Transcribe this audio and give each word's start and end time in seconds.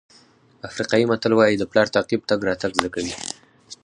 افریقایي 0.69 1.05
متل 1.11 1.31
وایي 1.35 1.55
د 1.57 1.63
پلار 1.71 1.87
تعقیب 1.95 2.21
تګ 2.29 2.39
راتګ 2.49 2.71
زده 2.79 2.89
کوي. 2.95 3.13